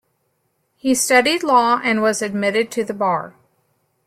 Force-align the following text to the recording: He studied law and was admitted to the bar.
He 0.77 0.95
studied 0.95 1.43
law 1.43 1.79
and 1.83 2.01
was 2.01 2.23
admitted 2.23 2.71
to 2.71 2.83
the 2.83 2.95
bar. 2.95 3.35